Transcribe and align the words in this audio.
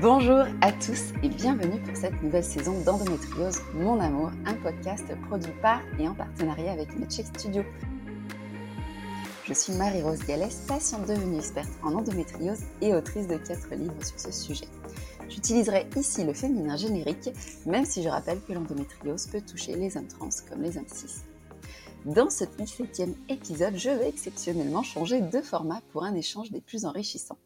Bonjour 0.00 0.44
à 0.60 0.72
tous 0.72 1.12
et 1.22 1.28
bienvenue 1.28 1.80
pour 1.82 1.96
cette 1.96 2.20
nouvelle 2.20 2.42
saison 2.42 2.80
d'Endométriose, 2.82 3.60
Mon 3.74 4.00
Amour, 4.00 4.32
un 4.44 4.54
podcast 4.54 5.04
produit 5.28 5.52
par 5.62 5.80
et 6.00 6.08
en 6.08 6.14
partenariat 6.14 6.72
avec 6.72 6.98
Medshake 6.98 7.26
Studio. 7.38 7.62
Je 9.44 9.54
suis 9.54 9.74
Marie-Rose 9.74 10.24
Gallès, 10.26 10.56
patiente 10.66 11.06
devenue 11.06 11.38
experte 11.38 11.70
en 11.84 11.94
endométriose 11.94 12.64
et 12.80 12.92
autrice 12.92 13.28
de 13.28 13.36
4 13.36 13.72
livres 13.76 14.04
sur 14.04 14.18
ce 14.18 14.32
sujet. 14.32 14.68
J'utiliserai 15.28 15.86
ici 15.96 16.24
le 16.24 16.34
féminin 16.34 16.76
générique, 16.76 17.30
même 17.66 17.84
si 17.84 18.02
je 18.02 18.08
rappelle 18.08 18.40
que 18.40 18.52
l'endométriose 18.52 19.28
peut 19.28 19.42
toucher 19.42 19.76
les 19.76 19.96
hommes 19.96 20.08
trans 20.08 20.28
comme 20.50 20.62
les 20.62 20.76
hommes 20.76 20.88
cis. 20.88 21.22
Dans 22.04 22.28
ce 22.28 22.44
17e 22.44 23.14
épisode, 23.30 23.78
je 23.78 23.88
vais 23.88 24.10
exceptionnellement 24.10 24.82
changer 24.82 25.22
de 25.22 25.40
format 25.40 25.80
pour 25.90 26.04
un 26.04 26.14
échange 26.14 26.50
des 26.50 26.60
plus 26.60 26.84
enrichissants. 26.84 27.38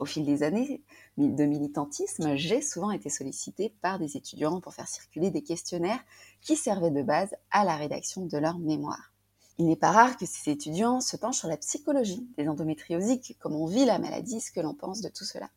Au 0.00 0.04
fil 0.04 0.24
des 0.24 0.42
années 0.42 0.82
de 1.16 1.44
militantisme, 1.44 2.34
j'ai 2.34 2.60
souvent 2.60 2.90
été 2.90 3.08
sollicitée 3.08 3.72
par 3.82 4.00
des 4.00 4.16
étudiants 4.16 4.60
pour 4.60 4.74
faire 4.74 4.88
circuler 4.88 5.30
des 5.30 5.42
questionnaires 5.42 6.00
qui 6.40 6.56
servaient 6.56 6.90
de 6.90 7.04
base 7.04 7.36
à 7.52 7.64
la 7.64 7.76
rédaction 7.76 8.26
de 8.26 8.36
leur 8.36 8.58
mémoire. 8.58 9.12
Il 9.58 9.66
n'est 9.66 9.76
pas 9.76 9.92
rare 9.92 10.16
que 10.16 10.26
ces 10.26 10.50
étudiants 10.50 11.00
se 11.00 11.16
penchent 11.16 11.38
sur 11.38 11.48
la 11.48 11.58
psychologie 11.58 12.26
des 12.36 12.48
endométriosiques, 12.48 13.36
comment 13.38 13.62
on 13.62 13.66
vit 13.66 13.84
la 13.84 14.00
maladie, 14.00 14.40
ce 14.40 14.50
que 14.50 14.60
l'on 14.60 14.74
pense 14.74 15.02
de 15.02 15.08
tout 15.08 15.24
cela. 15.24 15.50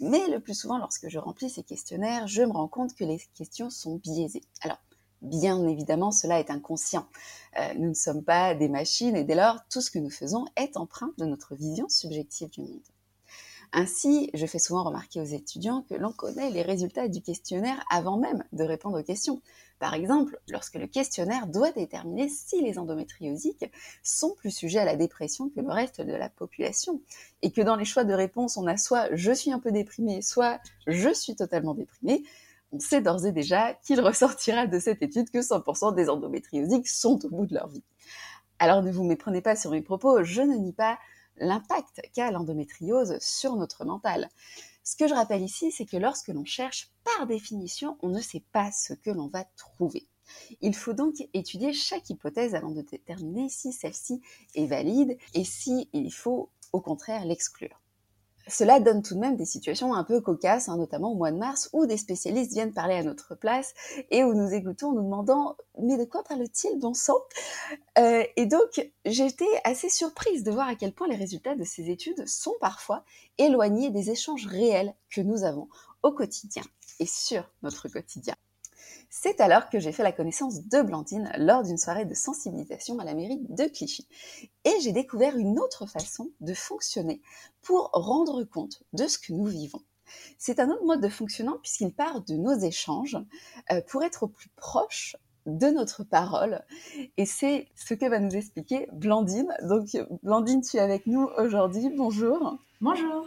Mais 0.00 0.28
le 0.28 0.40
plus 0.40 0.54
souvent, 0.54 0.78
lorsque 0.78 1.08
je 1.10 1.18
remplis 1.18 1.50
ces 1.50 1.62
questionnaires, 1.62 2.26
je 2.26 2.40
me 2.40 2.52
rends 2.52 2.68
compte 2.68 2.94
que 2.94 3.04
les 3.04 3.20
questions 3.34 3.68
sont 3.68 3.96
biaisées. 3.96 4.44
Alors, 4.62 4.78
Bien 5.22 5.66
évidemment, 5.66 6.12
cela 6.12 6.38
est 6.38 6.50
inconscient. 6.50 7.06
Euh, 7.58 7.74
nous 7.76 7.88
ne 7.88 7.94
sommes 7.94 8.22
pas 8.22 8.54
des 8.54 8.68
machines 8.68 9.16
et 9.16 9.24
dès 9.24 9.34
lors, 9.34 9.58
tout 9.68 9.80
ce 9.80 9.90
que 9.90 9.98
nous 9.98 10.10
faisons 10.10 10.46
est 10.56 10.76
empreint 10.76 11.12
de 11.18 11.24
notre 11.24 11.54
vision 11.54 11.88
subjective 11.88 12.50
du 12.50 12.60
monde. 12.60 12.82
Ainsi, 13.72 14.30
je 14.32 14.46
fais 14.46 14.58
souvent 14.58 14.84
remarquer 14.84 15.20
aux 15.20 15.24
étudiants 15.24 15.84
que 15.90 15.94
l'on 15.94 16.12
connaît 16.12 16.50
les 16.50 16.62
résultats 16.62 17.08
du 17.08 17.20
questionnaire 17.20 17.84
avant 17.90 18.16
même 18.16 18.42
de 18.52 18.64
répondre 18.64 18.98
aux 18.98 19.02
questions. 19.02 19.42
Par 19.78 19.92
exemple, 19.92 20.40
lorsque 20.48 20.76
le 20.76 20.86
questionnaire 20.86 21.46
doit 21.46 21.70
déterminer 21.72 22.28
si 22.28 22.62
les 22.62 22.78
endométriosiques 22.78 23.70
sont 24.02 24.34
plus 24.34 24.50
sujets 24.50 24.78
à 24.78 24.84
la 24.84 24.96
dépression 24.96 25.50
que 25.50 25.60
le 25.60 25.70
reste 25.70 26.00
de 26.00 26.14
la 26.14 26.30
population, 26.30 27.02
et 27.42 27.52
que 27.52 27.60
dans 27.60 27.76
les 27.76 27.84
choix 27.84 28.04
de 28.04 28.14
réponse, 28.14 28.56
on 28.56 28.66
a 28.66 28.76
soit 28.76 29.14
je 29.14 29.32
suis 29.32 29.52
un 29.52 29.58
peu 29.58 29.70
déprimé, 29.70 30.22
soit 30.22 30.60
je 30.86 31.12
suis 31.12 31.36
totalement 31.36 31.74
déprimé, 31.74 32.24
on 32.72 32.80
sait 32.80 33.00
d'ores 33.00 33.26
et 33.26 33.32
déjà 33.32 33.74
qu'il 33.74 34.00
ressortira 34.00 34.66
de 34.66 34.78
cette 34.78 35.02
étude 35.02 35.30
que 35.30 35.38
100% 35.38 35.94
des 35.94 36.08
endométriosiques 36.08 36.88
sont 36.88 37.24
au 37.24 37.30
bout 37.30 37.46
de 37.46 37.54
leur 37.54 37.68
vie. 37.68 37.84
Alors 38.58 38.82
ne 38.82 38.90
vous 38.90 39.04
méprenez 39.04 39.40
pas 39.40 39.56
sur 39.56 39.70
mes 39.70 39.82
propos, 39.82 40.22
je 40.24 40.42
ne 40.42 40.56
nie 40.56 40.72
pas 40.72 40.98
l'impact 41.36 42.02
qu'a 42.12 42.30
l'endométriose 42.30 43.18
sur 43.20 43.56
notre 43.56 43.84
mental. 43.84 44.28
Ce 44.82 44.96
que 44.96 45.06
je 45.06 45.14
rappelle 45.14 45.42
ici, 45.42 45.70
c'est 45.70 45.84
que 45.84 45.96
lorsque 45.96 46.28
l'on 46.28 46.44
cherche, 46.44 46.90
par 47.04 47.26
définition, 47.26 47.98
on 48.02 48.08
ne 48.08 48.20
sait 48.20 48.44
pas 48.52 48.72
ce 48.72 48.94
que 48.94 49.10
l'on 49.10 49.28
va 49.28 49.44
trouver. 49.56 50.08
Il 50.60 50.74
faut 50.74 50.92
donc 50.92 51.14
étudier 51.34 51.72
chaque 51.72 52.10
hypothèse 52.10 52.54
avant 52.54 52.70
de 52.70 52.82
déterminer 52.82 53.48
si 53.48 53.72
celle-ci 53.72 54.20
est 54.54 54.66
valide 54.66 55.16
et 55.34 55.44
si 55.44 55.88
il 55.92 56.12
faut 56.12 56.50
au 56.72 56.80
contraire 56.80 57.24
l'exclure. 57.24 57.80
Cela 58.48 58.80
donne 58.80 59.02
tout 59.02 59.14
de 59.14 59.20
même 59.20 59.36
des 59.36 59.44
situations 59.44 59.94
un 59.94 60.04
peu 60.04 60.20
cocasses, 60.20 60.68
hein, 60.68 60.76
notamment 60.76 61.12
au 61.12 61.16
mois 61.16 61.30
de 61.30 61.36
mars, 61.36 61.68
où 61.72 61.86
des 61.86 61.96
spécialistes 61.96 62.52
viennent 62.52 62.72
parler 62.72 62.94
à 62.94 63.02
notre 63.02 63.34
place 63.34 63.74
et 64.10 64.24
où 64.24 64.34
nous 64.34 64.52
écoutons 64.52 64.88
en 64.88 64.92
nous 64.92 65.02
demandant 65.02 65.56
mais 65.80 65.96
de 65.96 66.04
quoi 66.04 66.22
parle-t-il, 66.24 66.78
bon 66.78 66.94
sang 66.94 67.18
euh, 67.98 68.24
Et 68.36 68.46
donc 68.46 68.90
j'étais 69.04 69.46
assez 69.64 69.88
surprise 69.88 70.42
de 70.42 70.50
voir 70.50 70.68
à 70.68 70.74
quel 70.74 70.92
point 70.92 71.08
les 71.08 71.16
résultats 71.16 71.54
de 71.54 71.64
ces 71.64 71.90
études 71.90 72.26
sont 72.26 72.54
parfois 72.60 73.04
éloignés 73.38 73.90
des 73.90 74.10
échanges 74.10 74.46
réels 74.46 74.94
que 75.10 75.20
nous 75.20 75.44
avons 75.44 75.68
au 76.02 76.12
quotidien 76.12 76.62
et 77.00 77.06
sur 77.06 77.48
notre 77.62 77.88
quotidien. 77.88 78.34
C'est 79.10 79.40
alors 79.40 79.70
que 79.70 79.80
j'ai 79.80 79.92
fait 79.92 80.02
la 80.02 80.12
connaissance 80.12 80.66
de 80.66 80.82
Blandine 80.82 81.32
lors 81.38 81.62
d'une 81.62 81.78
soirée 81.78 82.04
de 82.04 82.14
sensibilisation 82.14 82.98
à 82.98 83.04
la 83.04 83.14
mairie 83.14 83.40
de 83.48 83.64
Clichy. 83.64 84.06
Et 84.64 84.74
j'ai 84.82 84.92
découvert 84.92 85.36
une 85.36 85.58
autre 85.58 85.86
façon 85.86 86.30
de 86.40 86.52
fonctionner 86.52 87.22
pour 87.62 87.90
rendre 87.92 88.44
compte 88.44 88.82
de 88.92 89.06
ce 89.06 89.18
que 89.18 89.32
nous 89.32 89.46
vivons. 89.46 89.82
C'est 90.38 90.60
un 90.60 90.70
autre 90.70 90.84
mode 90.84 91.00
de 91.00 91.08
fonctionnement 91.08 91.58
puisqu'il 91.62 91.92
part 91.92 92.22
de 92.22 92.34
nos 92.34 92.58
échanges 92.58 93.18
euh, 93.72 93.80
pour 93.88 94.02
être 94.02 94.24
au 94.24 94.28
plus 94.28 94.50
proche 94.56 95.16
de 95.46 95.68
notre 95.68 96.04
parole. 96.04 96.62
Et 97.16 97.24
c'est 97.24 97.68
ce 97.74 97.94
que 97.94 98.06
va 98.06 98.20
nous 98.20 98.36
expliquer 98.36 98.88
Blandine. 98.92 99.54
Donc, 99.62 99.88
Blandine, 100.22 100.60
tu 100.60 100.76
es 100.76 100.80
avec 100.80 101.06
nous 101.06 101.28
aujourd'hui. 101.38 101.90
Bonjour. 101.96 102.58
Bonjour. 102.80 103.26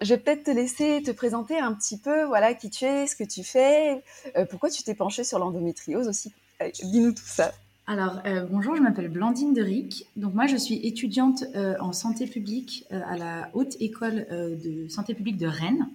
Je 0.00 0.14
vais 0.14 0.18
peut-être 0.18 0.44
te 0.44 0.50
laisser 0.50 1.02
te 1.02 1.10
présenter 1.10 1.58
un 1.58 1.74
petit 1.74 1.98
peu, 1.98 2.24
voilà, 2.24 2.54
qui 2.54 2.70
tu 2.70 2.86
es, 2.86 3.06
ce 3.06 3.14
que 3.14 3.24
tu 3.24 3.44
fais, 3.44 4.02
euh, 4.34 4.46
pourquoi 4.46 4.70
tu 4.70 4.82
t'es 4.82 4.94
penchée 4.94 5.24
sur 5.24 5.38
l'endométriose 5.38 6.08
aussi. 6.08 6.32
Euh, 6.62 6.70
dis-nous 6.82 7.12
tout 7.12 7.26
ça. 7.26 7.52
Alors, 7.86 8.20
euh, 8.24 8.46
bonjour, 8.50 8.74
je 8.76 8.80
m'appelle 8.80 9.08
Blandine 9.08 9.52
Deric. 9.52 10.06
Donc, 10.16 10.32
moi, 10.32 10.46
je 10.46 10.56
suis 10.56 10.86
étudiante 10.86 11.44
en 11.80 11.92
santé 11.92 12.26
publique 12.26 12.86
à 12.90 13.18
la 13.18 13.50
Haute 13.52 13.76
École 13.80 14.26
de 14.30 14.88
Santé 14.88 15.12
publique 15.12 15.36
de 15.36 15.48
Rennes. 15.48 15.88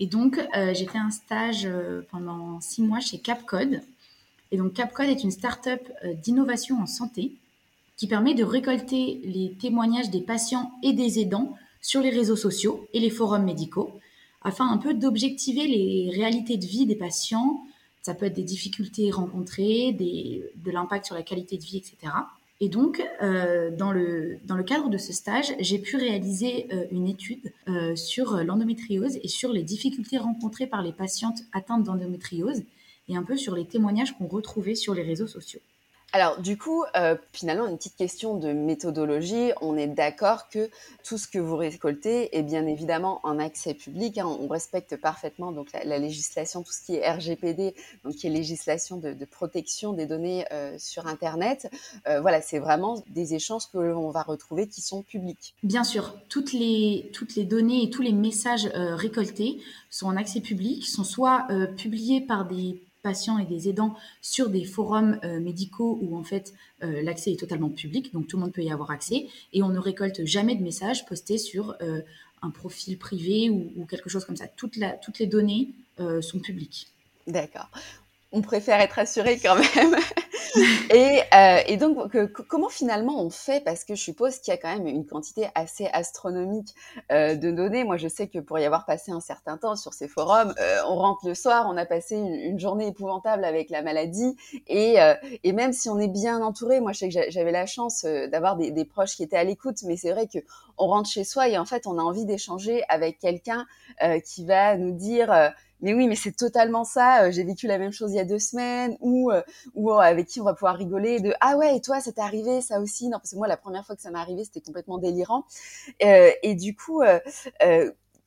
Et 0.00 0.06
donc, 0.06 0.40
j'ai 0.54 0.86
fait 0.86 0.98
un 0.98 1.10
stage 1.10 1.68
pendant 2.10 2.60
six 2.60 2.82
mois 2.82 3.00
chez 3.00 3.18
Capcode. 3.18 3.82
Et 4.50 4.56
donc, 4.56 4.72
Capcode 4.72 5.08
est 5.08 5.22
une 5.22 5.30
start-up 5.30 5.82
d'innovation 6.22 6.80
en 6.80 6.86
santé 6.86 7.32
qui 7.98 8.06
permet 8.06 8.32
de 8.32 8.44
récolter 8.44 9.20
les 9.24 9.54
témoignages 9.60 10.08
des 10.08 10.22
patients 10.22 10.72
et 10.82 10.94
des 10.94 11.18
aidants 11.18 11.54
sur 11.80 12.00
les 12.00 12.10
réseaux 12.10 12.36
sociaux 12.36 12.86
et 12.92 13.00
les 13.00 13.10
forums 13.10 13.44
médicaux 13.44 14.00
afin 14.42 14.70
un 14.70 14.78
peu 14.78 14.94
d'objectiver 14.94 15.66
les 15.66 16.10
réalités 16.14 16.56
de 16.56 16.66
vie 16.66 16.86
des 16.86 16.96
patients. 16.96 17.64
Ça 18.02 18.14
peut 18.14 18.26
être 18.26 18.34
des 18.34 18.44
difficultés 18.44 19.10
rencontrées, 19.10 19.92
des, 19.92 20.44
de 20.56 20.70
l'impact 20.70 21.06
sur 21.06 21.14
la 21.14 21.22
qualité 21.22 21.56
de 21.58 21.64
vie, 21.64 21.78
etc. 21.78 22.12
Et 22.60 22.68
donc, 22.68 23.02
euh, 23.22 23.70
dans, 23.70 23.92
le, 23.92 24.38
dans 24.44 24.56
le 24.56 24.64
cadre 24.64 24.88
de 24.88 24.98
ce 24.98 25.12
stage, 25.12 25.54
j'ai 25.60 25.78
pu 25.78 25.96
réaliser 25.96 26.66
euh, 26.72 26.86
une 26.90 27.06
étude 27.06 27.52
euh, 27.68 27.94
sur 27.94 28.36
l'endométriose 28.42 29.18
et 29.22 29.28
sur 29.28 29.52
les 29.52 29.62
difficultés 29.62 30.18
rencontrées 30.18 30.66
par 30.66 30.82
les 30.82 30.92
patientes 30.92 31.40
atteintes 31.52 31.84
d'endométriose 31.84 32.62
et 33.08 33.16
un 33.16 33.22
peu 33.22 33.36
sur 33.36 33.54
les 33.54 33.64
témoignages 33.64 34.16
qu'on 34.16 34.26
retrouvait 34.26 34.74
sur 34.74 34.94
les 34.94 35.02
réseaux 35.02 35.28
sociaux. 35.28 35.60
Alors, 36.12 36.40
du 36.40 36.56
coup, 36.56 36.84
euh, 36.96 37.16
finalement, 37.32 37.66
une 37.66 37.76
petite 37.76 37.96
question 37.96 38.38
de 38.38 38.52
méthodologie. 38.52 39.50
On 39.60 39.76
est 39.76 39.86
d'accord 39.86 40.48
que 40.48 40.70
tout 41.04 41.18
ce 41.18 41.28
que 41.28 41.38
vous 41.38 41.56
récoltez 41.56 42.34
est 42.36 42.42
bien 42.42 42.66
évidemment 42.66 43.20
en 43.24 43.38
accès 43.38 43.74
public. 43.74 44.16
Hein. 44.16 44.26
On 44.26 44.48
respecte 44.48 44.96
parfaitement 44.96 45.52
donc 45.52 45.68
la, 45.72 45.98
législation, 45.98 46.62
tout 46.62 46.72
ce 46.72 46.86
qui 46.86 46.96
est 46.96 47.06
RGPD, 47.06 47.74
donc 48.04 48.14
qui 48.14 48.26
est 48.26 48.30
législation 48.30 48.96
de, 48.96 49.14
protection 49.30 49.92
des 49.92 50.06
données 50.06 50.46
euh, 50.50 50.74
sur 50.78 51.06
Internet. 51.06 51.70
Euh, 52.06 52.22
voilà, 52.22 52.40
c'est 52.40 52.58
vraiment 52.58 53.04
des 53.10 53.34
échanges 53.34 53.70
que 53.70 53.76
l'on 53.76 54.10
va 54.10 54.22
retrouver 54.22 54.66
qui 54.66 54.80
sont 54.80 55.02
publics. 55.02 55.54
Bien 55.62 55.84
sûr, 55.84 56.14
toutes 56.30 56.52
les 56.54 57.10
toutes 57.12 57.34
les 57.36 57.44
données 57.44 57.82
et 57.82 57.90
tous 57.90 58.02
les 58.02 58.12
messages 58.12 58.66
récoltés 58.74 59.60
sont 59.90 60.06
en 60.06 60.16
accès 60.16 60.40
public, 60.40 60.86
sont 60.86 61.04
soit 61.04 61.46
publiés 61.76 62.22
par 62.22 62.46
des 62.46 62.80
patients 63.02 63.38
et 63.38 63.44
des 63.44 63.68
aidants 63.68 63.94
sur 64.20 64.50
des 64.50 64.64
forums 64.64 65.18
euh, 65.24 65.40
médicaux 65.40 65.98
où 66.02 66.16
en 66.16 66.24
fait 66.24 66.52
euh, 66.82 67.02
l'accès 67.02 67.32
est 67.32 67.40
totalement 67.40 67.70
public, 67.70 68.12
donc 68.12 68.26
tout 68.26 68.36
le 68.36 68.42
monde 68.42 68.52
peut 68.52 68.62
y 68.62 68.70
avoir 68.70 68.90
accès, 68.90 69.26
et 69.52 69.62
on 69.62 69.68
ne 69.68 69.78
récolte 69.78 70.24
jamais 70.24 70.54
de 70.56 70.62
messages 70.62 71.06
postés 71.06 71.38
sur 71.38 71.76
euh, 71.80 72.00
un 72.42 72.50
profil 72.50 72.98
privé 72.98 73.50
ou, 73.50 73.84
quelque 73.86 74.08
chose 74.08 74.24
comme 74.24 74.36
ça. 74.36 74.46
toutes 74.46 74.76
les 75.18 75.26
données 75.26 75.70
sont 76.20 76.38
publiques. 76.38 76.86
D'accord. 77.26 77.68
On 78.30 78.42
préfère 78.42 78.78
être 78.80 79.00
assuré 79.00 79.40
quand 79.42 79.56
même. 79.56 79.96
et, 80.90 81.20
euh, 81.34 81.60
et, 81.66 81.76
donc, 81.76 81.96
comment 82.48 82.68
finalement 82.68 83.22
on 83.22 83.30
fait 83.30 83.62
Parce 83.64 83.84
que 83.84 83.94
je 83.94 84.02
suppose 84.02 84.38
qu'il 84.38 84.52
y 84.52 84.56
a 84.56 84.58
quand 84.58 84.72
même 84.72 84.86
une 84.86 85.06
quantité 85.06 85.48
assez 85.54 85.86
astronomique 85.92 86.74
euh, 87.12 87.34
de 87.34 87.50
données. 87.50 87.84
Moi, 87.84 87.96
je 87.96 88.08
sais 88.08 88.28
que 88.28 88.38
pour 88.38 88.58
y 88.58 88.64
avoir 88.64 88.84
passé 88.84 89.12
un 89.12 89.20
certain 89.20 89.56
temps 89.56 89.76
sur 89.76 89.94
ces 89.94 90.08
forums, 90.08 90.54
euh, 90.60 90.78
on 90.88 90.96
rentre 90.96 91.26
le 91.26 91.34
soir, 91.34 91.66
on 91.68 91.76
a 91.76 91.86
passé 91.86 92.16
une, 92.16 92.58
journée 92.58 92.88
épouvantable 92.88 93.44
avec 93.44 93.70
la 93.70 93.82
maladie, 93.82 94.36
et, 94.66 95.00
euh, 95.00 95.14
et, 95.44 95.52
même 95.52 95.72
si 95.72 95.88
on 95.88 95.98
est 95.98 96.08
bien 96.08 96.42
entouré, 96.42 96.80
moi, 96.80 96.92
je 96.92 96.98
sais 96.98 97.08
que 97.08 97.30
j'avais 97.30 97.52
la 97.52 97.66
chance 97.66 98.04
euh, 98.04 98.26
d'avoir 98.26 98.56
des, 98.56 98.70
des, 98.70 98.84
proches 98.84 99.14
qui 99.16 99.22
étaient 99.22 99.36
à 99.36 99.44
l'écoute, 99.44 99.82
mais 99.84 99.96
c'est 99.96 100.10
vrai 100.10 100.26
que 100.26 100.38
on 100.76 100.86
rentre 100.86 101.08
chez 101.08 101.24
soi 101.24 101.48
et 101.48 101.58
en 101.58 101.64
fait, 101.64 101.86
on 101.86 101.98
a 101.98 102.02
envie 102.02 102.24
d'échanger 102.24 102.82
avec 102.88 103.18
quelqu'un 103.18 103.66
qui 104.24 104.44
va 104.46 104.76
nous 104.76 104.92
dire 104.92 105.32
mais 105.80 105.94
oui, 105.94 106.08
mais 106.08 106.16
c'est 106.16 106.32
totalement 106.32 106.84
ça. 106.84 107.24
Euh, 107.24 107.30
j'ai 107.30 107.44
vécu 107.44 107.66
la 107.66 107.78
même 107.78 107.92
chose 107.92 108.12
il 108.12 108.16
y 108.16 108.20
a 108.20 108.24
deux 108.24 108.38
semaines, 108.38 108.96
ou 109.00 109.30
euh, 109.30 109.42
ou 109.74 109.92
euh, 109.92 109.98
avec 109.98 110.26
qui 110.26 110.40
on 110.40 110.44
va 110.44 110.54
pouvoir 110.54 110.76
rigoler 110.76 111.20
de 111.20 111.32
ah 111.40 111.56
ouais 111.56 111.76
et 111.76 111.80
toi 111.80 112.00
ça 112.00 112.12
t'est 112.12 112.20
arrivé 112.20 112.60
ça 112.60 112.80
aussi 112.80 113.08
non 113.08 113.18
parce 113.18 113.30
que 113.30 113.36
moi 113.36 113.48
la 113.48 113.56
première 113.56 113.84
fois 113.86 113.96
que 113.96 114.02
ça 114.02 114.10
m'est 114.10 114.18
arrivé 114.18 114.44
c'était 114.44 114.60
complètement 114.60 114.98
délirant 114.98 115.44
et 116.00 116.54
du 116.54 116.74
coup 116.74 117.02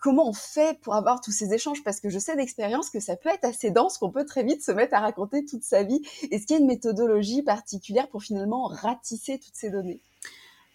comment 0.01 0.27
on 0.27 0.33
fait 0.33 0.79
pour 0.81 0.95
avoir 0.95 1.21
tous 1.21 1.31
ces 1.31 1.53
échanges? 1.53 1.83
Parce 1.83 1.99
que 2.01 2.09
je 2.09 2.19
sais 2.19 2.35
d'expérience 2.35 2.89
que 2.89 2.99
ça 2.99 3.15
peut 3.15 3.29
être 3.29 3.45
assez 3.45 3.71
dense, 3.71 3.97
qu'on 3.97 4.11
peut 4.11 4.25
très 4.25 4.43
vite 4.43 4.63
se 4.63 4.71
mettre 4.71 4.95
à 4.95 4.99
raconter 4.99 5.45
toute 5.45 5.63
sa 5.63 5.83
vie. 5.83 6.01
Est-ce 6.31 6.45
qu'il 6.45 6.55
y 6.55 6.59
a 6.59 6.61
une 6.61 6.67
méthodologie 6.67 7.43
particulière 7.43 8.09
pour 8.09 8.23
finalement 8.23 8.65
ratisser 8.65 9.39
toutes 9.39 9.55
ces 9.55 9.69
données? 9.69 10.01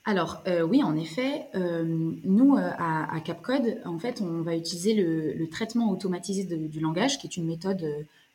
Alors 0.09 0.41
euh, 0.47 0.63
oui, 0.63 0.85
en 0.85 0.97
effet, 0.97 1.49
euh, 1.57 1.83
nous 2.23 2.55
euh, 2.55 2.71
à, 2.79 3.21
Capcode, 3.25 3.81
en 3.85 3.99
fait, 3.99 4.21
on 4.21 4.43
va 4.43 4.55
utiliser 4.55 4.95
le, 4.95 5.49
traitement 5.49 5.91
automatisé 5.91 6.45
du 6.45 6.79
langage, 6.79 7.19
qui 7.19 7.27
est 7.27 7.37
une 7.37 7.47
méthode 7.47 7.85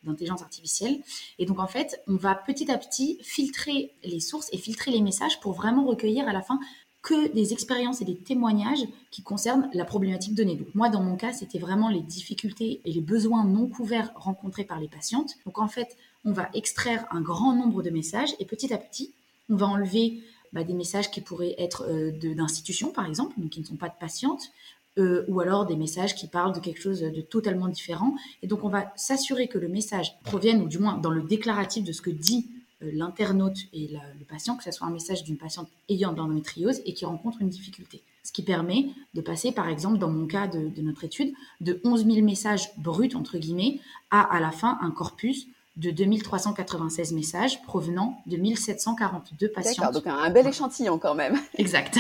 d'intelligence 0.04 0.42
artificielle. 0.42 1.00
Et 1.40 1.46
donc 1.46 1.60
en 1.60 1.68
fait, 1.68 2.02
on 2.08 2.16
va 2.16 2.36
petit 2.36 2.70
à 2.70 2.78
petit 2.78 3.20
filtrer 3.22 3.94
les 4.04 4.20
sources 4.20 4.50
et 4.52 4.58
filtrer 4.58 4.92
les 4.92 5.02
messages 5.02 5.40
pour 5.40 5.54
vraiment 5.54 5.86
recueillir 5.86 6.28
à 6.28 6.34
la 6.34 6.42
fin 6.42 6.60
que 7.04 7.32
des 7.34 7.54
expériences 7.54 8.02
et 8.02 8.06
des 8.06 8.18
témoignages 8.18 8.84
qui 9.10 9.22
concernent 9.22 9.70
la 9.74 9.86
problématique 9.86 10.36
donnée. 10.36 10.56
Donc 10.56 10.76
moi, 10.76 10.90
dans 10.90 11.02
mon 11.02 11.16
cas, 11.16 11.32
c'était 11.32 11.60
vraiment 11.60 11.90
les 11.90 12.02
difficultés 12.02 12.82
et 12.84 12.92
les 12.92 13.02
besoins 13.02 13.46
non 13.46 13.68
couverts 13.68 14.12
rencontrés 14.16 14.66
par 14.66 14.80
les 14.80 14.90
patientes. 14.90 15.36
Donc 15.46 15.58
en 15.58 15.68
fait, 15.68 15.96
on 16.26 16.34
va 16.34 16.50
extraire 16.54 17.06
un 17.12 17.22
grand 17.22 17.56
nombre 17.56 17.82
de 17.82 17.90
messages 17.92 18.36
et 18.40 18.46
petit 18.46 18.74
à 18.74 18.78
petit, 18.78 19.14
on 19.50 19.56
va 19.56 19.68
enlever 19.68 20.22
bah, 20.54 20.64
des 20.64 20.74
messages 20.74 21.12
qui 21.12 21.22
pourraient 21.22 21.56
être 21.58 21.86
euh, 21.88 22.12
d'institutions, 22.12 22.92
par 22.92 23.06
exemple, 23.06 23.40
donc 23.40 23.52
qui 23.52 23.62
ne 23.62 23.66
sont 23.66 23.76
pas 23.78 23.90
de 23.90 23.96
patientes, 24.00 24.52
euh, 24.98 25.24
ou 25.30 25.40
alors 25.40 25.66
des 25.66 25.78
messages 25.78 26.16
qui 26.16 26.28
parlent 26.28 26.54
de 26.54 26.60
quelque 26.60 26.82
chose 26.82 27.00
de 27.02 27.22
totalement 27.22 27.70
différent. 27.70 28.16
Et 28.44 28.48
donc, 28.48 28.64
on 28.64 28.70
va 28.70 28.92
s'assurer 28.96 29.48
que 29.48 29.58
le 29.58 29.70
message 29.70 30.20
provienne, 30.24 30.62
ou 30.62 30.68
du 30.68 30.80
moins 30.80 30.98
dans 30.98 31.12
le 31.12 31.22
déclaratif 31.22 31.86
de 31.86 31.94
ce 31.94 32.02
que 32.02 32.10
dit 32.10 32.50
euh, 32.84 32.92
l'internaute 32.94 33.58
et 33.72 33.88
le 33.88 34.26
patient, 34.26 34.58
que 34.58 34.64
ce 34.64 34.72
soit 34.72 34.88
un 34.88 34.92
message 34.92 35.24
d'une 35.24 35.38
patiente 35.38 35.70
ayant 35.88 36.12
de 36.12 36.18
l'endométriose 36.18 36.82
et 36.86 36.94
qui 36.94 37.06
rencontre 37.06 37.42
une 37.42 37.50
difficulté. 37.50 38.02
Ce 38.24 38.34
qui 38.34 38.44
permet 38.44 38.90
de 39.14 39.22
passer, 39.22 39.52
par 39.52 39.70
exemple, 39.70 39.98
dans 39.98 40.12
mon 40.12 40.28
cas 40.28 40.48
de, 40.48 40.68
de 40.68 40.82
notre 40.82 41.06
étude, 41.06 41.34
de 41.62 41.80
11 41.86 42.06
000 42.06 42.26
messages 42.26 42.70
bruts, 42.78 43.16
entre 43.16 43.38
guillemets, 43.38 43.80
à 44.12 44.22
à 44.22 44.40
la 44.42 44.52
fin 44.52 44.78
un 44.82 44.92
corpus 44.92 45.48
de 45.78 45.90
2396 45.90 47.14
messages 47.14 47.62
provenant 47.64 48.22
de 48.26 48.36
1742 48.36 49.50
patients. 49.50 49.84
D'accord, 49.86 49.94
donc 49.94 50.08
un, 50.08 50.30
bel 50.30 50.46
échantillon 50.46 51.00
quand 51.00 51.16
même. 51.16 51.40
Exact. 51.58 51.98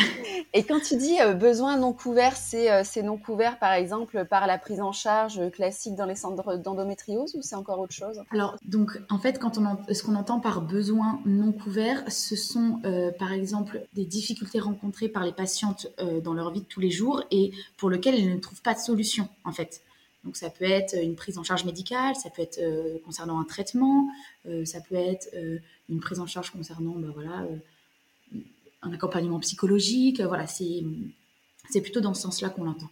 Et 0.53 0.63
quand 0.63 0.81
tu 0.81 0.97
dis 0.97 1.21
euh, 1.21 1.33
besoins 1.33 1.77
non 1.77 1.93
couverts, 1.93 2.35
euh, 2.53 2.81
c'est 2.83 3.01
non 3.01 3.17
couvert 3.17 3.59
par 3.59 3.71
exemple 3.71 4.25
par 4.25 4.45
la 4.45 4.57
prise 4.57 4.81
en 4.81 4.91
charge 4.91 5.49
classique 5.51 5.95
dans 5.95 6.05
les 6.05 6.15
centres 6.15 6.57
d'endométriose 6.57 7.35
ou 7.35 7.41
c'est 7.41 7.55
encore 7.55 7.79
autre 7.79 7.93
chose? 7.93 8.21
Alors, 8.31 8.57
donc 8.65 8.99
en 9.09 9.19
fait, 9.19 9.39
quand 9.39 9.57
on 9.57 9.77
ce 9.93 10.03
qu'on 10.03 10.15
entend 10.15 10.41
par 10.41 10.61
besoins 10.61 11.21
non 11.25 11.53
couverts, 11.53 12.03
ce 12.09 12.35
sont 12.35 12.81
euh, 12.83 13.11
par 13.11 13.31
exemple 13.31 13.85
des 13.93 14.05
difficultés 14.05 14.59
rencontrées 14.59 15.07
par 15.07 15.23
les 15.23 15.31
patientes 15.31 15.87
dans 16.23 16.33
leur 16.33 16.51
vie 16.51 16.61
de 16.61 16.65
tous 16.65 16.81
les 16.81 16.91
jours 16.91 17.23
et 17.31 17.51
pour 17.77 17.89
lesquelles 17.89 18.15
elles 18.15 18.33
ne 18.33 18.39
trouvent 18.39 18.61
pas 18.61 18.73
de 18.73 18.79
solution 18.79 19.29
en 19.45 19.51
fait. 19.53 19.81
Donc 20.23 20.37
ça 20.37 20.49
peut 20.49 20.65
être 20.65 20.95
une 20.95 21.15
prise 21.15 21.37
en 21.37 21.43
charge 21.43 21.65
médicale, 21.65 22.15
ça 22.15 22.29
peut 22.29 22.43
être 22.43 22.59
euh, 22.59 22.99
concernant 23.05 23.39
un 23.39 23.43
traitement, 23.43 24.07
euh, 24.45 24.65
ça 24.65 24.79
peut 24.79 24.95
être 24.95 25.29
euh, 25.33 25.57
une 25.89 25.99
prise 25.99 26.19
en 26.19 26.27
charge 26.27 26.51
concernant 26.51 26.93
bah, 26.93 27.09
voilà, 27.13 27.47
un 28.83 28.93
accompagnement 28.93 29.39
psychologique. 29.39 30.21
Voilà, 30.21 30.45
c'est 30.45 30.83
plutôt 31.81 32.01
dans 32.01 32.13
ce 32.13 32.21
sens-là 32.21 32.49
qu'on 32.49 32.65
l'entend. 32.65 32.89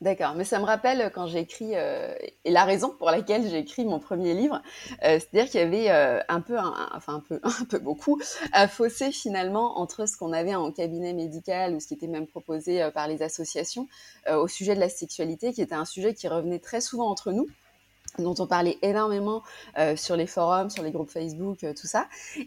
D'accord, 0.00 0.36
mais 0.36 0.44
ça 0.44 0.60
me 0.60 0.64
rappelle 0.64 1.10
quand 1.12 1.26
j'ai 1.26 1.40
écrit, 1.40 1.72
euh, 1.74 2.14
et 2.44 2.52
la 2.52 2.64
raison 2.64 2.90
pour 2.90 3.10
laquelle 3.10 3.48
j'ai 3.48 3.58
écrit 3.58 3.84
mon 3.84 3.98
premier 3.98 4.32
livre, 4.32 4.62
euh, 5.02 5.18
c'est-à-dire 5.18 5.50
qu'il 5.50 5.58
y 5.58 5.62
avait 5.64 5.90
euh, 5.90 6.20
un 6.28 6.40
peu, 6.40 6.56
enfin 6.56 7.14
un 7.14 7.20
peu, 7.20 7.40
un 7.42 7.64
peu 7.64 7.80
beaucoup, 7.80 8.20
un 8.52 8.68
fossé 8.68 9.10
finalement 9.10 9.80
entre 9.80 10.06
ce 10.06 10.16
qu'on 10.16 10.32
avait 10.32 10.54
en 10.54 10.70
cabinet 10.70 11.14
médical 11.14 11.74
ou 11.74 11.80
ce 11.80 11.88
qui 11.88 11.94
était 11.94 12.06
même 12.06 12.28
proposé 12.28 12.88
par 12.94 13.08
les 13.08 13.22
associations 13.22 13.88
au 14.30 14.46
sujet 14.46 14.76
de 14.76 14.80
la 14.80 14.88
sexualité, 14.88 15.52
qui 15.52 15.62
était 15.62 15.74
un 15.74 15.84
sujet 15.84 16.14
qui 16.14 16.28
revenait 16.28 16.60
très 16.60 16.80
souvent 16.80 17.08
entre 17.08 17.32
nous 17.32 17.48
dont 18.18 18.34
on 18.38 18.46
parlait 18.46 18.78
énormément 18.82 19.42
euh, 19.78 19.96
sur 19.96 20.16
les 20.16 20.26
forums, 20.26 20.70
sur 20.70 20.82
les 20.82 20.90
groupes 20.90 21.10
Facebook, 21.10 21.64
euh, 21.64 21.72
tout 21.72 21.86
ça. 21.86 22.06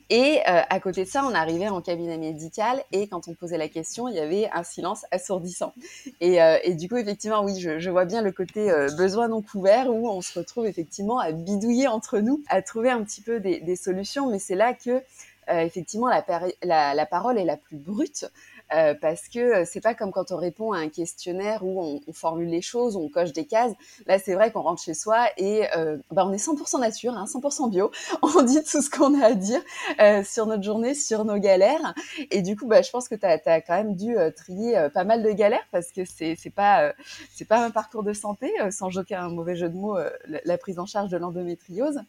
Et 0.10 0.40
euh, 0.48 0.62
à 0.70 0.80
côté 0.80 1.04
de 1.04 1.10
ça, 1.10 1.24
on 1.26 1.34
arrivait 1.34 1.70
en 1.70 1.82
cabinet 1.82 2.18
médical 2.18 2.84
et 2.92 3.08
quand 3.08 3.28
on 3.28 3.34
posait 3.34 3.58
la 3.58 3.68
question, 3.68 4.08
il 4.08 4.16
y 4.16 4.20
avait 4.20 4.50
un 4.54 4.64
silence 4.64 5.06
assourdissant. 5.12 5.74
Et, 6.20 6.40
du 6.76 6.90
coup, 6.90 6.98
effectivement, 6.98 7.44
oui, 7.44 7.60
je, 7.60 7.90
vois 7.90 8.06
bien 8.06 8.22
le 8.22 8.32
côté 8.32 8.72
besoin 8.98 9.28
non 9.28 9.42
couvert 9.42 9.90
où 9.90 10.10
on 10.10 10.22
se 10.22 10.38
retrouve 10.38 10.66
effectivement 10.66 11.20
à 11.20 11.32
bidouiller 11.32 11.88
entre 11.88 12.20
nous, 12.20 12.42
à 12.48 12.62
trouver 12.62 12.90
un 12.90 13.04
petit 13.04 13.22
peu 13.22 13.40
des, 13.40 13.76
solutions. 13.76 14.30
Mais 14.30 14.40
c'est 14.40 14.56
là 14.56 14.74
que 14.74 15.02
effectivement 15.48 16.08
la, 16.08 17.06
parole 17.06 17.38
est 17.38 17.46
la 17.46 17.58
plus 17.58 17.78
brute 17.78 18.26
euh, 18.74 18.94
parce 19.00 19.28
que 19.28 19.40
euh, 19.40 19.64
c'est 19.66 19.82
pas 19.82 19.94
comme 19.94 20.12
quand 20.12 20.32
on 20.32 20.38
répond 20.38 20.72
à 20.72 20.78
un 20.78 20.90
questionnaire 20.90 21.64
où 21.64 21.82
on, 21.82 22.02
on 22.08 22.14
formule 22.14 22.50
les 22.50 22.62
choses, 22.62 22.96
on 22.96 23.10
coche 23.10 23.34
des 23.34 23.46
cases. 23.46 23.74
Là, 24.06 24.20
c'est 24.20 24.34
vrai 24.34 24.52
qu'on 24.52 24.62
rentre 24.62 24.82
chez 24.82 24.94
soi 24.94 25.28
et 25.38 25.66
euh, 25.76 25.98
bah, 26.12 26.26
on 26.26 26.32
est 26.32 26.44
100% 26.44 26.80
nature, 26.80 27.14
hein, 27.14 27.26
100% 27.26 27.70
bio. 27.70 27.92
On 28.22 28.44
dit 28.44 28.64
tout 28.64 28.82
ce 28.82 28.90
qu'on 28.90 29.20
a 29.22 29.28
à 29.28 29.34
dire 29.34 29.62
euh, 30.00 30.24
sur 30.24 30.46
notre 30.46 30.64
journée, 30.64 30.94
sur 30.94 31.26
nos 31.26 31.38
galères. 31.38 31.94
Et 32.30 32.42
du 32.42 32.56
coup, 32.56 32.68
bah, 32.68 32.82
je 32.82 32.90
pense 32.92 33.08
que 33.08 33.16
tu 33.16 33.26
as, 33.26 33.62
quand 33.62 33.76
même 33.76 33.96
dû 33.96 34.16
trier 34.36 34.88
pas 34.94 35.04
mal 35.04 35.24
de 35.24 35.32
galères 35.32 35.66
parce 35.72 35.92
que 35.92 36.02
c'est 36.06 36.36
pas 36.54 36.94
c'est 37.34 37.48
pas 37.48 37.64
un 37.64 37.72
parcours 37.72 38.04
de 38.04 38.14
santé, 38.14 38.52
sans 38.72 38.90
joquer 38.90 39.16
un 39.16 39.30
mauvais 39.30 39.56
jeu 39.56 39.70
de 39.70 39.76
mots, 39.76 39.98
la, 39.98 40.40
la, 40.44 40.58
prise 40.58 40.80
en 40.80 40.86
charge 40.86 41.10
de 41.10 41.18
l'endométriose. 41.18 42.00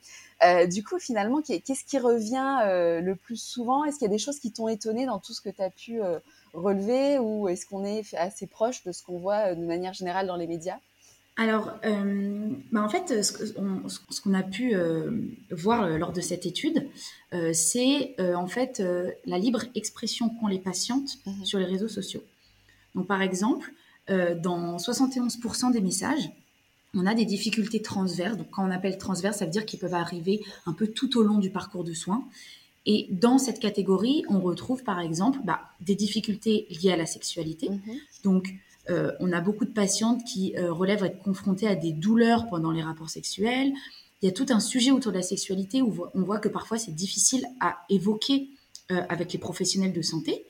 Du 0.70 0.82
coup, 0.82 0.98
finalement, 0.98 1.40
qu'est-ce 1.42 1.84
qui 1.84 1.98
revient 1.98 2.58
le 3.02 3.14
plus 3.14 3.36
souvent? 3.36 3.84
Est-ce 3.84 3.98
qu'il 3.98 4.06
y 4.06 4.10
a 4.10 4.12
des 4.12 4.18
choses 4.18 4.38
qui 4.40 4.52
t'ont 4.52 4.68
étonné 4.68 5.06
dans 5.06 5.18
tout 5.18 5.32
ce 5.32 5.40
que 5.40 5.50
tu 5.50 5.62
as 5.62 5.70
pu 5.70 6.00
relever 6.54 7.18
ou 7.18 7.48
est-ce 7.48 7.66
qu'on 7.66 7.84
est 7.84 8.14
assez 8.14 8.46
proche 8.46 8.84
de 8.84 8.92
ce 8.92 9.02
qu'on 9.02 9.18
voit 9.18 9.50
euh, 9.50 9.54
de 9.54 9.64
manière 9.64 9.92
générale 9.92 10.26
dans 10.26 10.36
les 10.36 10.46
médias? 10.46 10.78
Alors, 11.36 11.72
euh, 11.86 12.50
bah 12.72 12.82
en 12.82 12.90
fait, 12.90 13.22
ce 13.22 14.20
qu'on 14.20 14.34
a 14.34 14.42
pu 14.42 14.74
euh, 14.74 15.10
voir 15.50 15.88
lors 15.88 16.12
de 16.12 16.20
cette 16.20 16.44
étude, 16.44 16.86
c'est 17.54 18.14
en 18.18 18.46
fait 18.46 18.82
la 19.24 19.38
libre 19.38 19.62
expression 19.74 20.28
qu'ont 20.28 20.48
les 20.48 20.58
patientes 20.58 21.16
mmh 21.24 21.44
sur 21.44 21.58
les 21.58 21.64
réseaux 21.64 21.88
sociaux. 21.88 22.22
Donc, 22.94 23.06
par 23.06 23.22
exemple, 23.22 23.72
dans 24.08 24.76
71% 24.76 25.72
des 25.72 25.80
messages, 25.80 26.30
on 26.94 27.06
a 27.06 27.14
des 27.14 27.24
difficultés 27.24 27.80
transverses. 27.82 28.36
Donc, 28.36 28.50
quand 28.50 28.66
on 28.66 28.70
appelle 28.70 28.98
transverse, 28.98 29.38
ça 29.38 29.44
veut 29.44 29.50
dire 29.50 29.66
qu'ils 29.66 29.78
peuvent 29.78 29.94
arriver 29.94 30.44
un 30.66 30.72
peu 30.72 30.86
tout 30.86 31.18
au 31.18 31.22
long 31.22 31.38
du 31.38 31.50
parcours 31.50 31.84
de 31.84 31.94
soins. 31.94 32.24
Et 32.84 33.06
dans 33.10 33.38
cette 33.38 33.60
catégorie, 33.60 34.24
on 34.28 34.40
retrouve 34.40 34.82
par 34.82 35.00
exemple 35.00 35.38
bah, 35.44 35.60
des 35.80 35.94
difficultés 35.94 36.66
liées 36.70 36.92
à 36.92 36.96
la 36.96 37.06
sexualité. 37.06 37.70
Mhm. 37.70 37.80
Donc, 38.24 38.54
euh, 38.90 39.12
on 39.20 39.32
a 39.32 39.40
beaucoup 39.40 39.64
de 39.64 39.70
patientes 39.70 40.24
qui 40.24 40.56
euh, 40.56 40.72
relèvent 40.72 41.04
être 41.04 41.22
confrontées 41.22 41.68
à 41.68 41.76
des 41.76 41.92
douleurs 41.92 42.48
pendant 42.48 42.72
les 42.72 42.82
rapports 42.82 43.10
sexuels. 43.10 43.72
Il 44.20 44.26
y 44.26 44.28
a 44.28 44.32
tout 44.32 44.46
un 44.50 44.60
sujet 44.60 44.90
autour 44.90 45.12
de 45.12 45.18
la 45.18 45.22
sexualité 45.22 45.82
où 45.82 46.06
on 46.14 46.22
voit 46.22 46.38
que 46.38 46.48
parfois 46.48 46.78
c'est 46.78 46.94
difficile 46.94 47.46
à 47.60 47.78
évoquer 47.88 48.48
euh, 48.90 49.02
avec 49.08 49.32
les 49.32 49.38
professionnels 49.38 49.92
de 49.92 50.02
santé. 50.02 50.44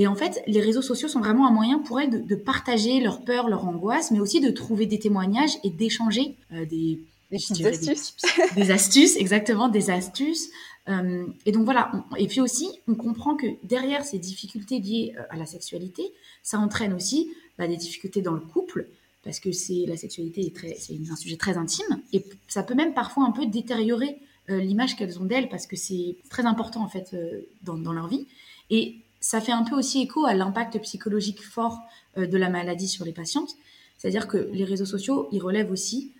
Et 0.00 0.06
en 0.06 0.14
fait, 0.14 0.42
les 0.46 0.60
réseaux 0.60 0.82
sociaux 0.82 1.08
sont 1.08 1.20
vraiment 1.20 1.46
un 1.46 1.52
moyen 1.52 1.78
pour 1.78 2.00
elles 2.00 2.10
de, 2.10 2.18
de 2.18 2.34
partager 2.34 3.00
leurs 3.00 3.22
peurs, 3.22 3.48
leurs 3.48 3.66
angoisses, 3.66 4.10
mais 4.10 4.20
aussi 4.20 4.40
de 4.40 4.50
trouver 4.50 4.86
des 4.86 4.98
témoignages 4.98 5.58
et 5.62 5.70
d'échanger 5.70 6.36
des, 6.50 6.98
des 7.30 7.66
astuces. 7.66 8.16
Des, 8.56 8.70
astuces, 8.70 9.16
exactement, 9.16 9.68
des 9.68 9.90
astuces. 9.90 10.50
Euh, 10.88 11.26
et 11.46 11.52
donc 11.52 11.64
voilà, 11.64 11.92
et 12.18 12.26
puis 12.26 12.40
aussi, 12.40 12.68
on 12.88 12.94
comprend 12.94 13.36
que 13.36 13.46
derrière 13.62 14.04
ces 14.04 14.18
difficultés 14.18 14.80
liées 14.80 15.14
euh, 15.16 15.22
à 15.30 15.36
la 15.36 15.46
sexualité, 15.46 16.12
ça 16.42 16.58
entraîne 16.58 16.92
aussi 16.92 17.30
bah, 17.58 17.68
des 17.68 17.76
difficultés 17.76 18.22
dans 18.22 18.32
le 18.32 18.40
couple, 18.40 18.88
parce 19.22 19.38
que 19.38 19.52
c'est 19.52 19.84
la 19.86 19.96
sexualité 19.96 20.40
est 20.46 20.56
très, 20.56 20.74
c'est 20.74 20.94
un 21.10 21.16
sujet 21.16 21.36
très 21.36 21.56
intime, 21.56 22.00
et 22.12 22.24
ça 22.48 22.62
peut 22.62 22.74
même 22.74 22.94
parfois 22.94 23.24
un 23.24 23.30
peu 23.30 23.46
détériorer 23.46 24.18
euh, 24.48 24.58
l'image 24.58 24.96
qu'elles 24.96 25.20
ont 25.20 25.24
d'elles, 25.24 25.48
parce 25.48 25.66
que 25.66 25.76
c'est 25.76 26.16
très 26.30 26.46
important 26.46 26.82
en 26.82 26.88
fait 26.88 27.14
dans, 27.62 27.78
dans, 27.78 27.92
leur 27.92 28.08
vie. 28.08 28.26
Et 28.70 28.96
ça 29.20 29.40
fait 29.40 29.52
un 29.52 29.64
peu 29.64 29.76
aussi 29.76 30.02
écho 30.02 30.24
à 30.26 30.34
l'impact 30.34 30.80
psychologique 30.80 31.42
fort 31.42 31.78
de 32.16 32.36
la 32.36 32.48
maladie 32.48 32.88
sur 32.88 33.04
les 33.04 33.12
patientes, 33.12 33.54
c'est-à-dire 33.98 34.28
que 34.28 34.48
les 34.52 34.64
réseaux 34.64 34.86
sociaux, 34.86 35.28
ils 35.30 35.42
relèvent 35.42 35.70
aussi 35.70 36.12